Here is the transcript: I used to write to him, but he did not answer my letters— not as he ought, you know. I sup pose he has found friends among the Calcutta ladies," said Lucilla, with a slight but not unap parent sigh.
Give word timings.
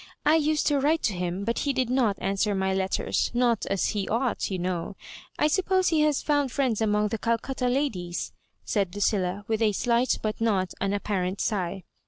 I 0.25 0.37
used 0.37 0.65
to 0.65 0.79
write 0.79 1.03
to 1.03 1.13
him, 1.13 1.43
but 1.45 1.59
he 1.59 1.73
did 1.73 1.91
not 1.91 2.17
answer 2.19 2.55
my 2.55 2.73
letters— 2.73 3.29
not 3.35 3.67
as 3.67 3.89
he 3.89 4.07
ought, 4.09 4.49
you 4.49 4.57
know. 4.57 4.95
I 5.37 5.45
sup 5.45 5.65
pose 5.67 5.89
he 5.89 6.01
has 6.01 6.23
found 6.23 6.51
friends 6.51 6.81
among 6.81 7.09
the 7.09 7.19
Calcutta 7.19 7.67
ladies," 7.67 8.33
said 8.65 8.95
Lucilla, 8.95 9.45
with 9.47 9.61
a 9.61 9.73
slight 9.73 10.17
but 10.23 10.41
not 10.41 10.73
unap 10.81 11.03
parent 11.03 11.39
sigh. 11.39 11.83